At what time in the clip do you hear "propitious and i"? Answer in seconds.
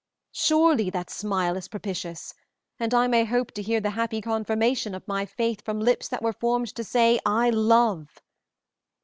1.67-3.05